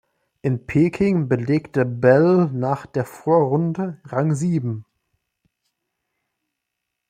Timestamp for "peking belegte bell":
0.65-2.49